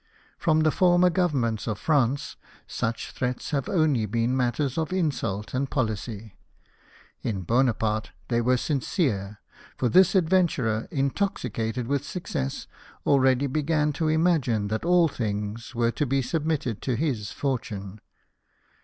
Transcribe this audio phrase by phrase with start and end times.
[0.39, 5.69] From the former Governments of France such threats have only been matters of insult and
[5.69, 6.33] policy;
[7.21, 9.39] in Bonaparte they were sincere—
[9.77, 12.65] for this adventurer, intoxicated with success,
[13.05, 18.01] already began to imagine that all things were to be submitted to his fortune.